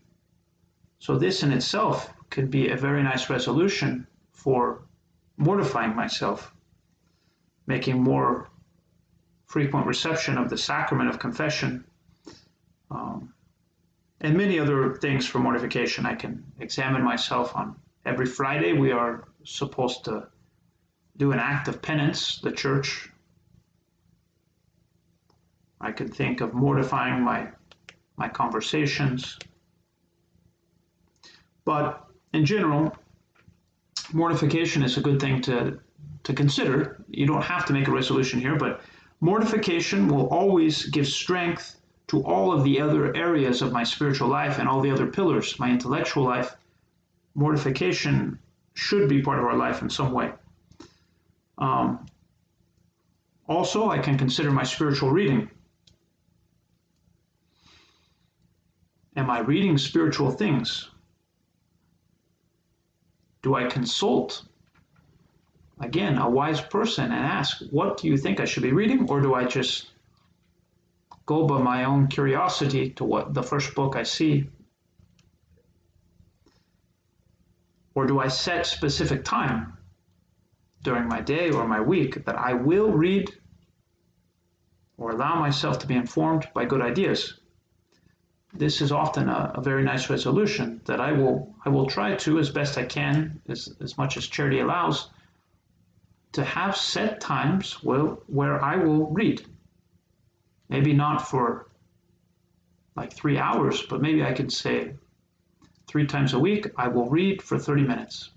So, 0.98 1.16
this 1.16 1.42
in 1.42 1.50
itself 1.50 2.12
could 2.28 2.50
be 2.50 2.68
a 2.68 2.76
very 2.76 3.02
nice 3.02 3.30
resolution 3.30 4.06
for 4.32 4.82
mortifying 5.38 5.96
myself, 5.96 6.52
making 7.66 8.02
more 8.02 8.50
frequent 9.46 9.86
reception 9.86 10.36
of 10.36 10.50
the 10.50 10.58
sacrament 10.58 11.08
of 11.08 11.18
confession. 11.18 11.84
Um, 12.90 13.32
and 14.22 14.36
many 14.36 14.58
other 14.58 14.94
things 14.94 15.26
for 15.26 15.40
mortification. 15.40 16.06
I 16.06 16.14
can 16.14 16.44
examine 16.60 17.02
myself 17.02 17.54
on 17.56 17.76
every 18.06 18.26
Friday. 18.26 18.72
We 18.72 18.92
are 18.92 19.28
supposed 19.44 20.04
to 20.04 20.28
do 21.16 21.32
an 21.32 21.40
act 21.40 21.68
of 21.68 21.82
penance, 21.82 22.38
the 22.40 22.52
church. 22.52 23.10
I 25.80 25.90
could 25.90 26.14
think 26.14 26.40
of 26.40 26.54
mortifying 26.54 27.22
my 27.22 27.48
my 28.16 28.28
conversations. 28.28 29.38
But 31.64 32.04
in 32.32 32.44
general, 32.44 32.96
mortification 34.12 34.84
is 34.84 34.96
a 34.96 35.00
good 35.00 35.20
thing 35.20 35.42
to 35.42 35.80
to 36.22 36.32
consider. 36.32 37.04
You 37.08 37.26
don't 37.26 37.42
have 37.42 37.66
to 37.66 37.72
make 37.72 37.88
a 37.88 37.90
resolution 37.90 38.38
here, 38.38 38.54
but 38.54 38.82
mortification 39.20 40.06
will 40.06 40.28
always 40.28 40.86
give 40.86 41.08
strength 41.08 41.81
to 42.12 42.22
all 42.24 42.52
of 42.52 42.62
the 42.62 42.78
other 42.78 43.16
areas 43.16 43.62
of 43.62 43.72
my 43.72 43.82
spiritual 43.82 44.28
life 44.28 44.58
and 44.58 44.68
all 44.68 44.82
the 44.82 44.90
other 44.90 45.06
pillars, 45.06 45.58
my 45.58 45.70
intellectual 45.70 46.24
life. 46.24 46.54
Mortification 47.34 48.38
should 48.74 49.08
be 49.08 49.22
part 49.22 49.38
of 49.38 49.46
our 49.46 49.56
life 49.56 49.80
in 49.80 49.88
some 49.88 50.12
way. 50.12 50.30
Um, 51.56 52.04
also, 53.48 53.88
I 53.88 53.98
can 53.98 54.18
consider 54.18 54.50
my 54.50 54.62
spiritual 54.62 55.10
reading. 55.10 55.48
Am 59.16 59.30
I 59.30 59.38
reading 59.38 59.78
spiritual 59.78 60.30
things? 60.30 60.90
Do 63.40 63.54
I 63.54 63.64
consult, 63.64 64.44
again, 65.80 66.18
a 66.18 66.28
wise 66.28 66.60
person 66.60 67.04
and 67.04 67.14
ask, 67.14 67.62
what 67.70 67.96
do 67.96 68.06
you 68.06 68.18
think 68.18 68.38
I 68.38 68.44
should 68.44 68.64
be 68.64 68.72
reading? 68.72 69.08
Or 69.08 69.22
do 69.22 69.32
I 69.32 69.46
just 69.46 69.91
go 71.26 71.46
by 71.46 71.58
my 71.58 71.84
own 71.84 72.08
curiosity 72.08 72.90
to 72.90 73.04
what 73.04 73.34
the 73.34 73.42
first 73.42 73.74
book 73.74 73.96
I 73.96 74.02
see? 74.02 74.48
Or 77.94 78.06
do 78.06 78.20
I 78.20 78.28
set 78.28 78.66
specific 78.66 79.24
time 79.24 79.76
during 80.82 81.06
my 81.08 81.20
day 81.20 81.50
or 81.50 81.66
my 81.68 81.80
week 81.80 82.24
that 82.24 82.36
I 82.36 82.54
will 82.54 82.90
read 82.90 83.30
or 84.96 85.10
allow 85.10 85.38
myself 85.38 85.78
to 85.80 85.86
be 85.86 85.94
informed 85.94 86.48
by 86.54 86.64
good 86.64 86.80
ideas? 86.80 87.38
this 88.54 88.82
is 88.82 88.92
often 88.92 89.28
a, 89.28 89.52
a, 89.54 89.62
very 89.62 89.82
nice 89.82 90.10
resolution 90.10 90.80
that 90.84 91.00
I 91.00 91.12
will 91.12 91.54
I 91.64 91.70
will 91.70 91.86
try 91.86 92.14
to 92.16 92.38
as 92.38 92.50
best 92.50 92.76
I 92.76 92.84
can 92.84 93.40
as, 93.48 93.74
as 93.80 93.96
much 93.96 94.16
as 94.16 94.26
charity 94.26 94.60
allows 94.60 95.08
to 96.32 96.44
have 96.44 96.76
set 96.76 97.20
times 97.20 97.82
where, 97.82 98.16
where 98.26 98.62
I 98.62 98.76
will 98.76 99.10
read. 99.10 99.46
Maybe 100.72 100.92
not 100.92 101.28
for 101.28 101.68
like 102.96 103.12
three 103.12 103.38
hours, 103.38 103.82
but 103.82 104.00
maybe 104.00 104.24
I 104.24 104.32
could 104.32 104.52
say 104.52 104.94
three 105.86 106.06
times 106.06 106.32
a 106.32 106.38
week 106.38 106.66
I 106.76 106.88
will 106.88 107.08
read 107.08 107.42
for 107.42 107.58
30 107.58 107.82
minutes. 107.82 108.30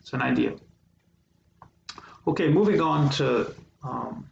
It's 0.00 0.12
an 0.12 0.22
idea. 0.22 0.54
Okay, 2.26 2.48
moving 2.48 2.80
on 2.80 3.10
to 3.10 3.54
um, 3.82 4.28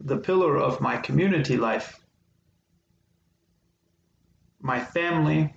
the 0.00 0.16
pillar 0.16 0.56
of 0.56 0.80
my 0.80 0.96
community 0.96 1.56
life 1.56 2.00
my 4.62 4.78
family 4.78 5.54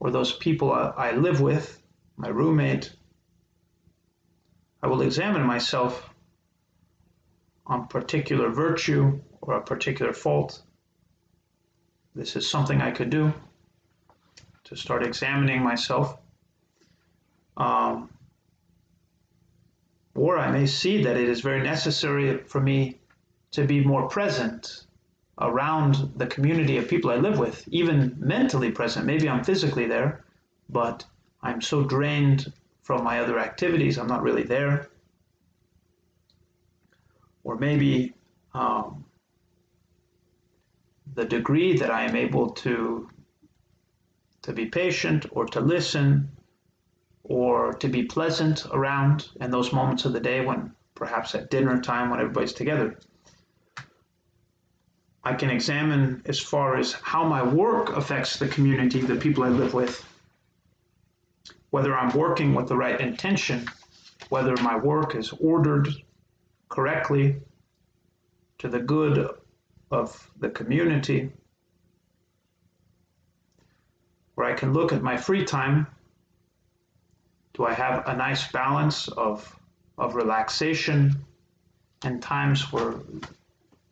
or 0.00 0.10
those 0.10 0.32
people 0.32 0.72
I, 0.72 1.12
live 1.12 1.40
with, 1.40 1.82
my 2.16 2.28
roommate, 2.28 2.92
I 4.82 4.86
will 4.86 5.02
examine 5.02 5.42
myself 5.42 6.14
on 7.68 7.86
particular 7.86 8.48
virtue 8.48 9.20
or 9.42 9.54
a 9.54 9.62
particular 9.62 10.12
fault. 10.12 10.62
This 12.14 12.34
is 12.34 12.48
something 12.48 12.80
I 12.80 12.90
could 12.90 13.10
do 13.10 13.32
to 14.64 14.76
start 14.76 15.04
examining 15.04 15.62
myself. 15.62 16.18
Um, 17.56 18.10
or 20.14 20.38
I 20.38 20.50
may 20.50 20.66
see 20.66 21.02
that 21.04 21.16
it 21.16 21.28
is 21.28 21.40
very 21.40 21.62
necessary 21.62 22.38
for 22.38 22.60
me 22.60 22.98
to 23.52 23.64
be 23.64 23.84
more 23.84 24.08
present 24.08 24.84
around 25.40 26.12
the 26.16 26.26
community 26.26 26.76
of 26.76 26.88
people 26.88 27.10
I 27.10 27.16
live 27.16 27.38
with, 27.38 27.66
even 27.68 28.16
mentally 28.18 28.70
present. 28.72 29.06
Maybe 29.06 29.28
I'm 29.28 29.44
physically 29.44 29.86
there, 29.86 30.24
but 30.68 31.04
I'm 31.42 31.60
so 31.60 31.84
drained 31.84 32.52
from 32.82 33.04
my 33.04 33.20
other 33.20 33.38
activities, 33.38 33.98
I'm 33.98 34.08
not 34.08 34.22
really 34.22 34.42
there. 34.42 34.88
Or 37.44 37.56
maybe 37.56 38.14
um, 38.54 39.04
the 41.14 41.24
degree 41.24 41.76
that 41.76 41.90
I 41.90 42.04
am 42.04 42.16
able 42.16 42.50
to 42.50 43.08
to 44.42 44.52
be 44.52 44.66
patient 44.66 45.26
or 45.30 45.44
to 45.46 45.60
listen 45.60 46.30
or 47.24 47.74
to 47.74 47.88
be 47.88 48.04
pleasant 48.04 48.64
around 48.72 49.28
in 49.40 49.50
those 49.50 49.72
moments 49.72 50.04
of 50.04 50.12
the 50.12 50.20
day 50.20 50.44
when 50.44 50.72
perhaps 50.94 51.34
at 51.34 51.50
dinner 51.50 51.80
time 51.80 52.10
when 52.10 52.20
everybody's 52.20 52.52
together. 52.52 52.98
I 55.24 55.34
can 55.34 55.50
examine 55.50 56.22
as 56.24 56.40
far 56.40 56.76
as 56.76 56.92
how 56.92 57.24
my 57.24 57.42
work 57.42 57.96
affects 57.96 58.38
the 58.38 58.48
community, 58.48 59.00
the 59.00 59.16
people 59.16 59.44
I 59.44 59.48
live 59.48 59.74
with, 59.74 60.04
whether 61.70 61.96
I'm 61.96 62.16
working 62.16 62.54
with 62.54 62.68
the 62.68 62.76
right 62.76 62.98
intention, 63.00 63.68
whether 64.30 64.56
my 64.62 64.76
work 64.76 65.14
is 65.14 65.32
ordered 65.40 65.88
correctly 66.68 67.36
to 68.58 68.68
the 68.68 68.80
good 68.80 69.30
of 69.90 70.30
the 70.38 70.50
community, 70.50 71.32
where 74.34 74.46
I 74.46 74.54
can 74.54 74.72
look 74.72 74.92
at 74.92 75.02
my 75.02 75.16
free 75.16 75.44
time. 75.44 75.86
Do 77.54 77.64
I 77.64 77.72
have 77.72 78.06
a 78.06 78.16
nice 78.16 78.50
balance 78.52 79.08
of, 79.08 79.58
of 79.96 80.14
relaxation 80.14 81.24
and 82.02 82.22
times 82.22 82.72
where 82.72 82.94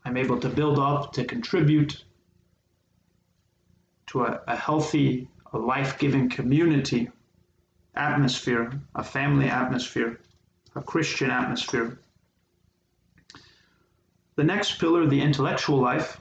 I'm 0.05 0.17
able 0.17 0.39
to 0.39 0.49
build 0.49 0.79
up, 0.79 1.13
to 1.15 1.25
contribute 1.25 2.05
to 4.09 4.23
a, 4.23 4.41
a 4.47 4.57
healthy, 4.57 5.29
a 5.53 5.59
life 5.59 5.99
giving 5.99 6.29
community 6.29 7.11
atmosphere, 7.97 8.71
a 8.95 9.03
family 9.03 9.49
atmosphere, 9.49 10.21
a 10.77 10.83
Christian 10.83 11.31
atmosphere. 11.31 11.99
The 14.37 14.45
next 14.45 14.79
pillar, 14.79 15.07
the 15.07 15.21
intellectual 15.21 15.79
life, 15.79 16.21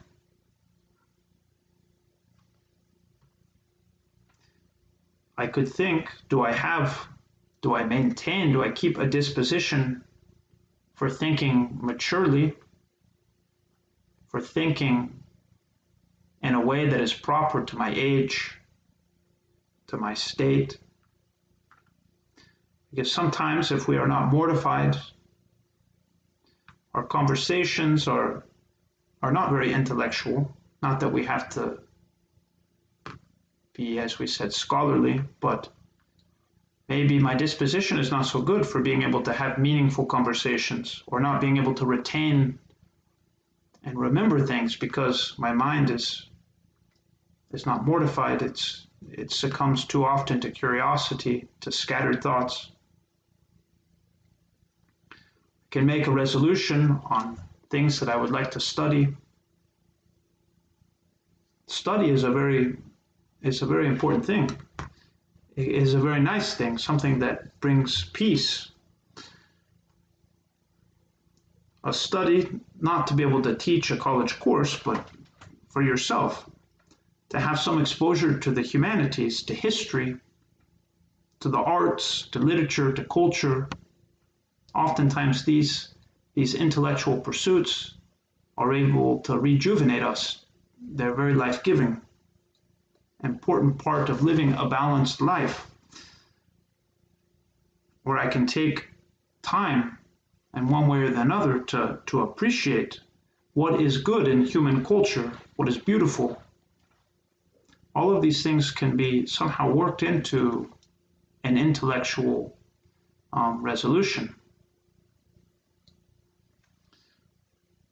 I 5.38 5.48
could 5.48 5.68
think 5.68 6.10
do 6.30 6.42
I 6.42 6.52
have, 6.52 7.08
do 7.62 7.76
I 7.76 7.84
maintain, 7.84 8.54
do 8.54 8.64
I 8.64 8.72
keep 8.72 8.98
a 8.98 9.06
disposition 9.06 10.04
for 10.96 11.10
thinking 11.10 11.78
maturely 11.82 12.56
for 14.36 14.42
thinking 14.42 15.24
in 16.44 16.56
a 16.56 16.60
way 16.60 16.90
that 16.90 17.00
is 17.00 17.14
proper 17.14 17.64
to 17.64 17.78
my 17.78 17.94
age, 17.96 18.60
to 19.88 19.96
my 19.96 20.14
state. 20.14 20.78
Because 22.92 23.10
sometimes, 23.10 23.72
if 23.72 23.88
we 23.88 23.96
are 23.96 24.10
not 24.10 24.34
mortified, 24.34 24.98
our 26.96 27.04
conversations 27.04 28.08
are, 28.08 28.46
are 29.22 29.34
not 29.34 29.50
very 29.50 29.74
intellectual. 29.74 30.56
Not 30.82 31.02
that 31.02 31.12
we 31.12 31.26
have 31.26 31.50
to 31.50 31.80
be, 33.74 34.00
as 34.00 34.18
we 34.18 34.28
said, 34.28 34.54
scholarly, 34.54 35.22
but 35.42 35.68
maybe 36.88 37.20
my 37.20 37.36
disposition 37.36 38.00
is 38.00 38.12
not 38.12 38.26
so 38.26 38.42
good 38.42 38.66
for 38.66 38.82
being 38.82 39.04
able 39.04 39.22
to 39.24 39.34
have 39.34 39.58
meaningful 39.58 40.06
conversations 40.06 41.04
or 41.08 41.20
not 41.20 41.42
being 41.42 41.58
able 41.58 41.74
to 41.74 41.86
retain 41.86 42.58
and 43.84 44.00
remember 44.00 44.40
things 44.40 44.78
because 44.78 45.36
my 45.38 45.52
mind 45.52 45.90
is 45.90 46.30
is 47.52 47.66
not 47.66 47.86
mortified 47.86 48.42
it's 48.42 48.88
it 49.12 49.32
succumbs 49.32 49.86
too 49.86 50.04
often 50.04 50.40
to 50.40 50.50
curiosity 50.50 51.48
to 51.62 51.72
scattered 51.72 52.22
thoughts 52.22 52.72
I 55.66 55.68
can 55.72 55.86
make 55.86 56.08
a 56.08 56.12
resolution 56.12 57.00
on 57.06 57.38
things 57.70 58.00
that 58.00 58.10
I 58.10 58.16
would 58.16 58.32
like 58.32 58.52
to 58.52 58.60
study 58.60 59.16
study 61.68 62.10
is 62.10 62.24
a 62.24 62.32
very 62.32 62.78
is 63.42 63.62
a 63.62 63.66
very 63.66 63.88
important 63.88 64.26
thing 64.26 64.50
it 65.56 65.68
is 65.68 65.94
a 65.94 66.00
very 66.00 66.22
nice 66.22 66.54
thing 66.54 66.78
something 66.78 67.20
that 67.20 67.60
brings 67.60 68.06
peace 68.14 68.72
a 71.86 71.94
study, 71.94 72.50
not 72.82 73.06
to 73.08 73.14
be 73.14 73.22
able 73.22 73.44
to 73.44 73.56
teach 73.56 73.92
a 73.92 73.98
college 73.98 74.40
course, 74.40 74.78
but 74.78 75.08
for 75.70 75.84
yourself, 75.84 76.50
to 77.30 77.40
have 77.40 77.60
some 77.60 77.80
exposure 77.80 78.40
to 78.40 78.52
the 78.52 78.62
humanities, 78.62 79.44
to 79.44 79.54
history, 79.54 80.18
to 81.40 81.50
the 81.50 81.60
arts, 81.60 82.28
to 82.30 82.40
literature, 82.40 82.92
to 82.92 83.04
culture. 83.06 83.70
Oftentimes, 84.76 85.46
these, 85.46 85.96
these 86.34 86.54
intellectual 86.54 87.20
pursuits 87.20 87.96
are 88.58 88.74
able 88.74 89.20
to 89.20 89.40
rejuvenate 89.40 90.04
us. 90.04 90.46
They're 90.82 91.16
very 91.16 91.34
life 91.34 91.64
giving. 91.64 92.02
Important 93.24 93.78
part 93.78 94.10
of 94.10 94.22
living 94.22 94.54
a 94.54 94.68
balanced 94.68 95.22
life 95.22 95.68
where 98.04 98.18
I 98.18 98.28
can 98.28 98.46
take 98.46 98.90
time 99.42 99.98
and 100.54 100.70
one 100.70 100.88
way 100.88 101.00
or 101.00 101.06
another 101.06 101.60
to, 101.60 102.00
to 102.08 102.22
appreciate 102.22 103.00
what 103.54 103.82
is 103.82 103.98
good 103.98 104.28
in 104.28 104.44
human 104.46 104.84
culture, 104.84 105.32
what 105.56 105.70
is 105.70 105.78
beautiful. 105.78 106.42
All 107.96 108.16
of 108.16 108.22
these 108.22 108.44
things 108.44 108.72
can 108.72 108.98
be 108.98 109.26
somehow 109.26 109.72
worked 109.72 110.04
into 110.04 110.70
an 111.46 111.58
intellectual 111.58 112.58
um, 113.32 113.62
resolution. 113.62 114.36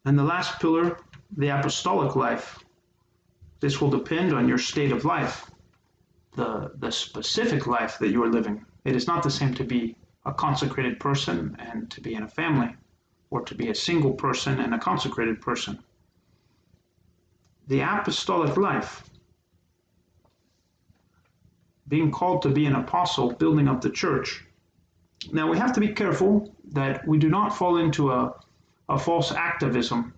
And 0.05 0.19
the 0.19 0.23
last 0.23 0.59
pillar, 0.59 0.97
the 1.37 1.49
apostolic 1.49 2.15
life. 2.15 2.59
This 3.59 3.79
will 3.79 3.89
depend 3.89 4.33
on 4.33 4.47
your 4.47 4.57
state 4.57 4.91
of 4.91 5.05
life, 5.05 5.49
the, 6.35 6.71
the 6.79 6.91
specific 6.91 7.65
life 7.65 7.97
that 7.99 8.09
you 8.09 8.21
are 8.23 8.29
living. 8.29 8.65
It 8.83 8.95
is 8.95 9.07
not 9.07 9.23
the 9.23 9.31
same 9.31 9.53
to 9.53 9.63
be 9.63 9.95
a 10.25 10.33
consecrated 10.33 10.99
person 10.99 11.55
and 11.59 11.89
to 11.91 12.01
be 12.01 12.15
in 12.15 12.23
a 12.23 12.27
family, 12.27 12.75
or 13.29 13.41
to 13.43 13.55
be 13.55 13.69
a 13.69 13.75
single 13.75 14.13
person 14.13 14.59
and 14.59 14.73
a 14.73 14.79
consecrated 14.79 15.39
person. 15.41 15.79
The 17.67 17.79
apostolic 17.79 18.57
life, 18.57 19.09
being 21.87 22.11
called 22.11 22.41
to 22.41 22.49
be 22.49 22.65
an 22.65 22.75
apostle, 22.75 23.31
building 23.31 23.69
up 23.69 23.79
the 23.79 23.89
church. 23.89 24.43
Now 25.31 25.49
we 25.49 25.57
have 25.57 25.73
to 25.73 25.79
be 25.79 25.89
careful 25.89 26.53
that 26.71 27.07
we 27.07 27.17
do 27.17 27.29
not 27.29 27.55
fall 27.55 27.77
into 27.77 28.11
a, 28.11 28.33
a 28.89 28.97
false 28.97 29.31
activism. 29.31 30.13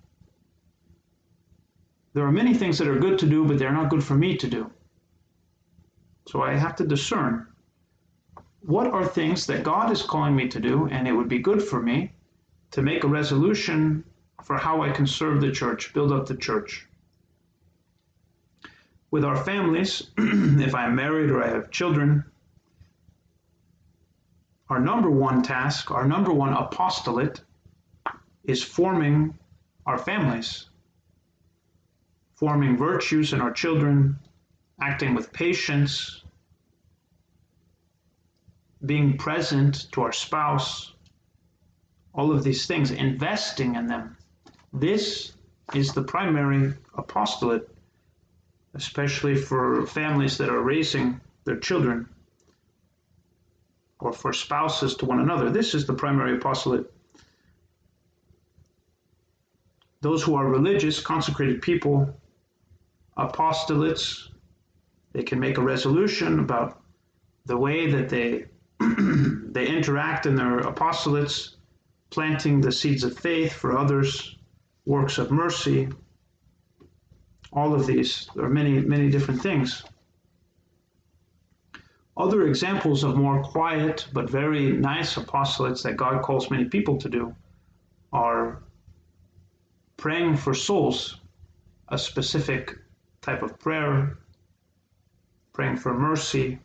There 2.13 2.25
are 2.25 2.31
many 2.31 2.53
things 2.53 2.77
that 2.77 2.87
are 2.87 2.99
good 2.99 3.19
to 3.19 3.25
do, 3.25 3.45
but 3.45 3.59
they're 3.59 3.71
not 3.71 3.89
good 3.89 4.03
for 4.03 4.15
me 4.15 4.37
to 4.37 4.47
do. 4.47 4.71
So 6.27 6.41
I 6.41 6.55
have 6.55 6.75
to 6.77 6.87
discern 6.87 7.47
what 8.61 8.87
are 8.87 9.05
things 9.05 9.45
that 9.47 9.63
God 9.63 9.91
is 9.91 10.01
calling 10.01 10.35
me 10.35 10.47
to 10.47 10.59
do, 10.59 10.87
and 10.87 11.07
it 11.07 11.11
would 11.11 11.29
be 11.29 11.39
good 11.39 11.61
for 11.61 11.81
me 11.81 12.13
to 12.71 12.81
make 12.81 13.03
a 13.03 13.07
resolution 13.07 14.03
for 14.43 14.57
how 14.57 14.81
I 14.81 14.89
can 14.89 15.05
serve 15.05 15.39
the 15.39 15.51
church, 15.51 15.93
build 15.93 16.11
up 16.11 16.25
the 16.25 16.35
church. 16.35 16.87
With 19.11 19.23
our 19.23 19.37
families, 19.37 20.09
if 20.17 20.73
I'm 20.73 20.95
married 20.95 21.29
or 21.29 21.43
I 21.43 21.49
have 21.49 21.69
children, 21.69 22.25
our 24.69 24.79
number 24.79 25.11
one 25.11 25.43
task, 25.43 25.91
our 25.91 26.07
number 26.07 26.33
one 26.33 26.53
apostolate 26.53 27.41
is 28.47 28.63
forming 28.63 29.37
our 29.85 29.97
families, 29.97 30.69
forming 32.35 32.77
virtues 32.77 33.33
in 33.33 33.41
our 33.41 33.51
children, 33.51 34.17
acting 34.81 35.13
with 35.13 35.31
patience, 35.31 36.23
being 38.85 39.17
present 39.17 39.91
to 39.91 40.01
our 40.01 40.11
spouse, 40.11 40.93
all 42.13 42.31
of 42.31 42.43
these 42.43 42.65
things, 42.65 42.91
investing 42.91 43.75
in 43.75 43.87
them. 43.87 44.17
This 44.73 45.33
is 45.73 45.93
the 45.93 46.03
primary 46.03 46.73
apostolate, 46.95 47.69
especially 48.73 49.35
for 49.35 49.85
families 49.87 50.37
that 50.37 50.49
are 50.49 50.61
raising 50.61 51.19
their 51.45 51.57
children 51.57 52.07
or 53.99 54.13
for 54.13 54.33
spouses 54.33 54.95
to 54.95 55.05
one 55.05 55.19
another. 55.19 55.49
This 55.49 55.73
is 55.73 55.85
the 55.85 55.93
primary 55.93 56.37
apostolate. 56.37 56.91
Those 60.05 60.21
who 60.21 60.35
are 60.35 60.47
religious, 60.47 61.01
consecrated 61.01 61.63
people, 61.63 62.15
apostolates, 63.17 64.29
they 65.13 65.23
can 65.23 65.39
make 65.39 65.57
a 65.57 65.63
resolution 65.63 66.37
about 66.37 66.79
the 67.47 67.57
way 67.57 67.89
that 67.89 68.07
they 68.07 68.45
they 68.79 69.67
interact 69.67 70.27
in 70.27 70.35
their 70.35 70.59
apostolates, 70.59 71.55
planting 72.11 72.61
the 72.61 72.71
seeds 72.71 73.03
of 73.03 73.17
faith 73.17 73.51
for 73.53 73.75
others, 73.75 74.37
works 74.85 75.17
of 75.17 75.31
mercy. 75.31 75.89
All 77.51 77.73
of 77.73 77.87
these, 77.87 78.29
there 78.35 78.45
are 78.45 78.57
many, 78.61 78.81
many 78.81 79.09
different 79.09 79.41
things. 79.41 79.83
Other 82.15 82.45
examples 82.45 83.03
of 83.03 83.17
more 83.17 83.41
quiet 83.41 84.07
but 84.13 84.29
very 84.29 84.71
nice 84.71 85.15
apostolates 85.15 85.81
that 85.81 85.97
God 85.97 86.21
calls 86.21 86.51
many 86.51 86.65
people 86.65 86.99
to 86.99 87.09
do 87.09 87.35
are 88.13 88.61
praying 89.97 90.37
for 90.37 90.53
souls, 90.53 91.19
a 91.89 91.97
specific 91.97 92.77
type 93.21 93.41
of 93.41 93.57
prayer, 93.59 94.17
praying 95.53 95.77
for 95.77 95.93
mercy, 95.97 96.59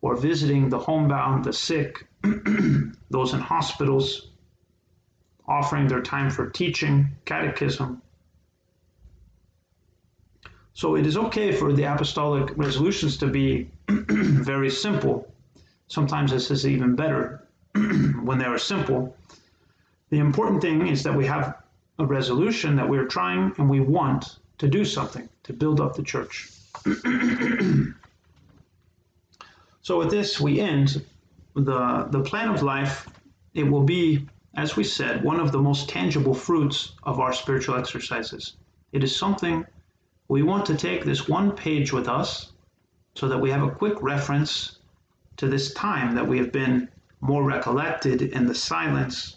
or 0.00 0.16
visiting 0.16 0.68
the 0.68 0.78
homebound, 0.78 1.44
the 1.44 1.52
sick, 1.52 2.06
those 3.10 3.34
in 3.34 3.40
hospitals, 3.40 4.30
offering 5.48 5.86
their 5.86 6.02
time 6.02 6.30
for 6.30 6.48
teaching, 6.50 7.08
catechism. 7.24 8.00
So 10.74 10.94
it 10.96 11.06
is 11.06 11.16
okay 11.16 11.52
for 11.52 11.72
the 11.72 11.84
apostolic 11.84 12.56
resolutions 12.56 13.16
to 13.18 13.26
be 13.28 13.70
very 13.88 14.70
simple. 14.70 15.32
Sometimes 15.88 16.30
this 16.30 16.50
is 16.50 16.66
even 16.66 16.94
better 16.94 17.48
when 17.74 18.38
they 18.38 18.44
are 18.44 18.58
simple. 18.58 19.16
The 20.10 20.18
important 20.18 20.60
thing 20.60 20.86
is 20.86 21.02
that 21.04 21.14
we 21.14 21.26
have 21.26 21.56
a 21.98 22.06
resolution 22.06 22.76
that 22.76 22.88
we're 22.88 23.06
trying 23.06 23.52
and 23.58 23.68
we 23.70 23.80
want 23.80 24.38
to 24.58 24.68
do 24.68 24.84
something 24.84 25.28
to 25.44 25.52
build 25.52 25.80
up 25.80 25.96
the 25.96 26.02
church. 26.02 26.50
So 29.86 29.98
with 29.98 30.10
this, 30.10 30.40
we 30.40 30.58
end 30.58 31.00
the, 31.54 32.08
the 32.10 32.20
plan 32.24 32.48
of 32.48 32.60
life. 32.60 33.06
It 33.54 33.62
will 33.62 33.84
be, 33.84 34.26
as 34.56 34.74
we 34.74 34.82
said, 34.82 35.22
one 35.22 35.38
of 35.38 35.52
the 35.52 35.60
most 35.60 35.88
tangible 35.88 36.34
fruits 36.34 36.94
of 37.04 37.20
our 37.20 37.32
spiritual 37.32 37.76
exercises. 37.76 38.56
It 38.90 39.04
is 39.04 39.14
something 39.14 39.64
we 40.26 40.42
want 40.42 40.66
to 40.66 40.74
take 40.74 41.04
this 41.04 41.28
one 41.28 41.52
page 41.52 41.92
with 41.92 42.08
us 42.08 42.50
so 43.14 43.28
that 43.28 43.38
we 43.38 43.48
have 43.50 43.62
a 43.62 43.70
quick 43.70 44.02
reference 44.02 44.80
to 45.36 45.46
this 45.46 45.72
time 45.74 46.16
that 46.16 46.26
we 46.26 46.38
have 46.38 46.50
been 46.50 46.88
more 47.20 47.44
recollected 47.44 48.22
in 48.22 48.44
the 48.44 48.56
silence. 48.56 49.36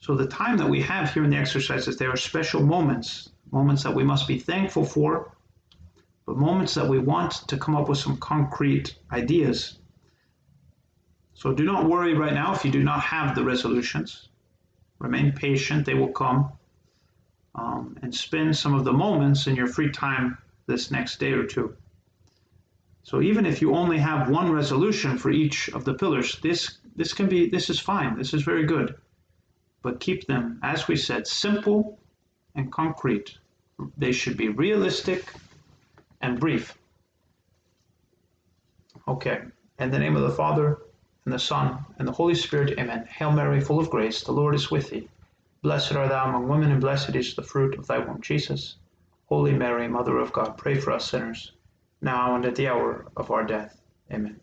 So 0.00 0.14
the 0.14 0.26
time 0.26 0.56
that 0.56 0.68
we 0.68 0.80
have 0.80 1.12
here 1.12 1.24
in 1.24 1.30
the 1.30 1.36
exercises, 1.36 1.98
they 1.98 2.06
are 2.06 2.16
special 2.16 2.62
moments, 2.62 3.30
moments 3.52 3.82
that 3.82 3.94
we 3.94 4.02
must 4.02 4.26
be 4.26 4.38
thankful 4.38 4.84
for, 4.84 5.36
but 6.24 6.38
moments 6.38 6.74
that 6.74 6.88
we 6.88 6.98
want 6.98 7.32
to 7.48 7.58
come 7.58 7.76
up 7.76 7.88
with 7.88 7.98
some 7.98 8.16
concrete 8.16 8.96
ideas. 9.12 9.78
So 11.34 11.52
do 11.52 11.64
not 11.64 11.88
worry 11.88 12.14
right 12.14 12.32
now 12.32 12.54
if 12.54 12.64
you 12.64 12.70
do 12.70 12.82
not 12.82 13.00
have 13.00 13.34
the 13.34 13.44
resolutions. 13.44 14.28
Remain 14.98 15.32
patient, 15.32 15.84
they 15.84 15.94
will 15.94 16.12
come. 16.12 16.52
Um, 17.54 17.98
and 18.00 18.14
spend 18.14 18.56
some 18.56 18.74
of 18.74 18.84
the 18.84 18.92
moments 18.92 19.46
in 19.48 19.56
your 19.56 19.66
free 19.66 19.90
time 19.90 20.38
this 20.66 20.90
next 20.90 21.18
day 21.20 21.32
or 21.32 21.44
two. 21.44 21.76
So 23.02 23.20
even 23.20 23.44
if 23.44 23.60
you 23.60 23.74
only 23.74 23.98
have 23.98 24.30
one 24.30 24.50
resolution 24.52 25.18
for 25.18 25.30
each 25.30 25.68
of 25.70 25.84
the 25.84 25.94
pillars, 25.94 26.38
this 26.42 26.78
this 26.96 27.12
can 27.12 27.28
be 27.28 27.50
this 27.50 27.68
is 27.68 27.80
fine. 27.80 28.16
This 28.16 28.32
is 28.32 28.42
very 28.42 28.64
good. 28.64 28.94
But 29.82 30.00
keep 30.00 30.26
them, 30.26 30.60
as 30.62 30.88
we 30.88 30.96
said, 30.96 31.26
simple 31.26 31.98
and 32.54 32.70
concrete. 32.72 33.38
They 33.96 34.12
should 34.12 34.36
be 34.36 34.48
realistic 34.48 35.32
and 36.20 36.38
brief. 36.38 36.76
Okay, 39.08 39.40
in 39.78 39.90
the 39.90 39.98
name 39.98 40.16
of 40.16 40.22
the 40.22 40.30
Father, 40.30 40.78
and 41.24 41.32
the 41.32 41.38
Son, 41.38 41.84
and 41.98 42.06
the 42.06 42.12
Holy 42.12 42.34
Spirit, 42.34 42.78
amen. 42.78 43.06
Hail 43.06 43.32
Mary, 43.32 43.60
full 43.60 43.80
of 43.80 43.90
grace, 43.90 44.22
the 44.22 44.32
Lord 44.32 44.54
is 44.54 44.70
with 44.70 44.90
thee. 44.90 45.08
Blessed 45.62 45.92
art 45.92 46.08
thou 46.10 46.28
among 46.28 46.48
women, 46.48 46.70
and 46.70 46.80
blessed 46.80 47.14
is 47.14 47.34
the 47.34 47.42
fruit 47.42 47.78
of 47.78 47.86
thy 47.86 47.98
womb, 47.98 48.20
Jesus. 48.20 48.76
Holy 49.26 49.52
Mary, 49.52 49.88
Mother 49.88 50.18
of 50.18 50.32
God, 50.32 50.56
pray 50.58 50.74
for 50.74 50.92
us 50.92 51.10
sinners, 51.10 51.52
now 52.00 52.34
and 52.34 52.44
at 52.44 52.56
the 52.56 52.68
hour 52.68 53.06
of 53.16 53.30
our 53.30 53.44
death. 53.44 53.80
Amen. 54.12 54.40